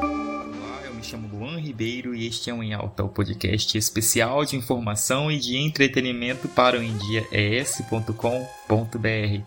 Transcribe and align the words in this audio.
Olá, 0.00 0.82
eu 0.84 0.94
me 0.94 1.02
chamo 1.02 1.28
Luan 1.28 1.58
Ribeiro 1.58 2.14
e 2.14 2.26
este 2.26 2.50
é 2.50 2.54
o 2.54 2.62
Em 2.62 2.72
Alta, 2.72 3.04
o 3.04 3.08
podcast 3.08 3.76
especial 3.76 4.44
de 4.44 4.56
informação 4.56 5.30
e 5.30 5.38
de 5.38 5.56
entretenimento 5.56 6.48
para 6.48 6.78
o 6.78 6.82
endiaes.com.br. 6.82 9.44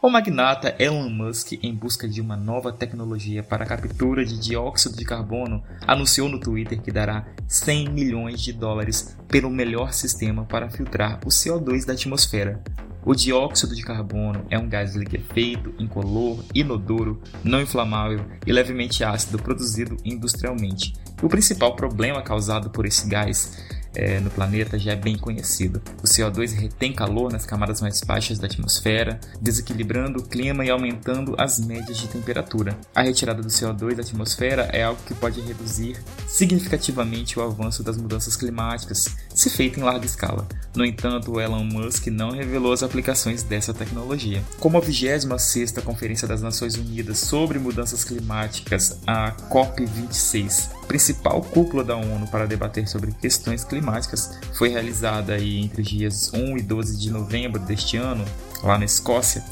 O 0.00 0.10
magnata 0.10 0.76
Elon 0.78 1.08
Musk, 1.08 1.54
em 1.62 1.74
busca 1.74 2.06
de 2.06 2.20
uma 2.20 2.36
nova 2.36 2.72
tecnologia 2.72 3.42
para 3.42 3.64
a 3.64 3.66
captura 3.66 4.24
de 4.24 4.38
dióxido 4.38 4.96
de 4.96 5.04
carbono, 5.04 5.62
anunciou 5.86 6.28
no 6.28 6.38
Twitter 6.38 6.80
que 6.80 6.92
dará 6.92 7.26
100 7.48 7.88
milhões 7.88 8.40
de 8.40 8.52
dólares 8.52 9.16
pelo 9.26 9.50
melhor 9.50 9.92
sistema 9.92 10.44
para 10.44 10.70
filtrar 10.70 11.18
o 11.24 11.28
CO2 11.28 11.84
da 11.84 11.94
atmosfera. 11.94 12.62
O 13.06 13.14
dióxido 13.14 13.72
de 13.72 13.82
carbono 13.82 14.44
é 14.50 14.58
um 14.58 14.68
gás 14.68 14.96
liquefeito, 14.96 15.72
incolor, 15.78 16.44
inodoro, 16.52 17.22
não 17.44 17.62
inflamável 17.62 18.26
e 18.44 18.52
levemente 18.52 19.04
ácido 19.04 19.38
produzido 19.38 19.96
industrialmente. 20.04 20.92
O 21.22 21.28
principal 21.28 21.76
problema 21.76 22.20
causado 22.20 22.68
por 22.68 22.84
esse 22.84 23.08
gás 23.08 23.64
é, 23.96 24.20
no 24.20 24.30
planeta 24.30 24.78
já 24.78 24.92
é 24.92 24.96
bem 24.96 25.16
conhecido. 25.16 25.80
O 26.02 26.06
CO2 26.06 26.52
retém 26.52 26.92
calor 26.92 27.32
nas 27.32 27.46
camadas 27.46 27.80
mais 27.80 28.00
baixas 28.02 28.38
da 28.38 28.46
atmosfera, 28.46 29.18
desequilibrando 29.40 30.20
o 30.20 30.22
clima 30.22 30.64
e 30.64 30.70
aumentando 30.70 31.34
as 31.38 31.58
médias 31.58 31.96
de 31.96 32.06
temperatura. 32.08 32.76
A 32.94 33.02
retirada 33.02 33.42
do 33.42 33.48
CO2 33.48 33.94
da 33.94 34.02
atmosfera 34.02 34.68
é 34.72 34.84
algo 34.84 35.00
que 35.06 35.14
pode 35.14 35.40
reduzir 35.40 35.96
significativamente 36.28 37.38
o 37.38 37.42
avanço 37.42 37.82
das 37.82 37.96
mudanças 37.96 38.36
climáticas, 38.36 39.16
se 39.34 39.48
feito 39.48 39.80
em 39.80 39.82
larga 39.82 40.04
escala. 40.04 40.46
No 40.76 40.84
entanto, 40.84 41.32
o 41.32 41.40
Elon 41.40 41.64
Musk 41.64 42.08
não 42.08 42.30
revelou 42.30 42.72
as 42.72 42.82
aplicações 42.82 43.42
dessa 43.42 43.72
tecnologia. 43.72 44.42
Como 44.60 44.76
a 44.76 44.82
26ª 44.82 45.82
Conferência 45.82 46.28
das 46.28 46.42
Nações 46.42 46.76
Unidas 46.76 47.18
sobre 47.18 47.58
Mudanças 47.58 48.04
Climáticas, 48.04 49.00
a 49.06 49.32
COP26, 49.48 50.75
principal 50.86 51.42
cúpula 51.42 51.84
da 51.84 51.96
ONU 51.96 52.26
para 52.28 52.46
debater 52.46 52.88
sobre 52.88 53.12
questões 53.12 53.64
climáticas, 53.64 54.38
foi 54.54 54.68
realizada 54.68 55.34
aí 55.34 55.60
entre 55.62 55.82
os 55.82 55.88
dias 55.88 56.32
1 56.32 56.58
e 56.58 56.62
12 56.62 56.98
de 56.98 57.10
novembro 57.10 57.60
deste 57.60 57.96
ano, 57.96 58.24
lá 58.62 58.78
na 58.78 58.84
Escócia. 58.84 59.44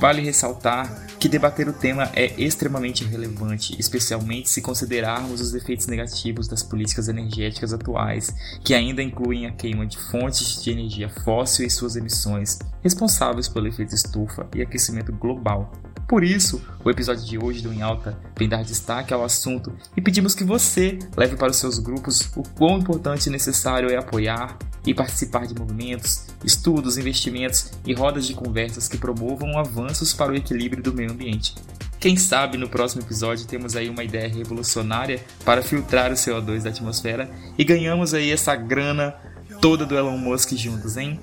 Vale 0.00 0.22
ressaltar 0.22 1.06
que 1.18 1.28
debater 1.28 1.68
o 1.68 1.74
tema 1.74 2.10
é 2.14 2.32
extremamente 2.40 3.04
relevante, 3.04 3.76
especialmente 3.78 4.48
se 4.48 4.62
considerarmos 4.62 5.42
os 5.42 5.52
efeitos 5.52 5.86
negativos 5.86 6.48
das 6.48 6.62
políticas 6.62 7.08
energéticas 7.08 7.74
atuais, 7.74 8.34
que 8.64 8.72
ainda 8.72 9.02
incluem 9.02 9.46
a 9.46 9.52
queima 9.52 9.86
de 9.86 9.98
fontes 10.10 10.62
de 10.62 10.70
energia 10.70 11.10
fóssil 11.10 11.66
e 11.66 11.70
suas 11.70 11.96
emissões, 11.96 12.58
responsáveis 12.82 13.46
pelo 13.46 13.68
efeito 13.68 13.94
estufa 13.94 14.48
e 14.54 14.62
aquecimento 14.62 15.12
global. 15.12 15.70
Por 16.10 16.24
isso, 16.24 16.60
o 16.84 16.90
episódio 16.90 17.24
de 17.24 17.38
hoje 17.38 17.62
do 17.62 17.72
Em 17.72 17.82
Alta 17.82 18.18
vem 18.36 18.48
dar 18.48 18.64
destaque 18.64 19.14
ao 19.14 19.22
assunto 19.22 19.72
e 19.96 20.00
pedimos 20.00 20.34
que 20.34 20.42
você 20.42 20.98
leve 21.16 21.36
para 21.36 21.52
os 21.52 21.56
seus 21.56 21.78
grupos 21.78 22.32
o 22.34 22.42
quão 22.42 22.78
importante 22.78 23.26
e 23.26 23.30
necessário 23.30 23.88
é 23.88 23.96
apoiar 23.96 24.58
e 24.84 24.92
participar 24.92 25.46
de 25.46 25.54
movimentos, 25.54 26.26
estudos, 26.44 26.98
investimentos 26.98 27.70
e 27.86 27.94
rodas 27.94 28.26
de 28.26 28.34
conversas 28.34 28.88
que 28.88 28.98
promovam 28.98 29.56
avanços 29.56 30.12
para 30.12 30.32
o 30.32 30.34
equilíbrio 30.34 30.82
do 30.82 30.92
meio 30.92 31.12
ambiente. 31.12 31.54
Quem 32.00 32.16
sabe 32.16 32.58
no 32.58 32.68
próximo 32.68 33.02
episódio 33.02 33.46
temos 33.46 33.76
aí 33.76 33.88
uma 33.88 34.02
ideia 34.02 34.28
revolucionária 34.28 35.24
para 35.44 35.62
filtrar 35.62 36.10
o 36.10 36.16
CO2 36.16 36.64
da 36.64 36.70
atmosfera 36.70 37.30
e 37.56 37.62
ganhamos 37.62 38.14
aí 38.14 38.32
essa 38.32 38.56
grana 38.56 39.14
toda 39.60 39.86
do 39.86 39.96
Elon 39.96 40.18
Musk 40.18 40.56
juntos, 40.56 40.96
hein? 40.96 41.20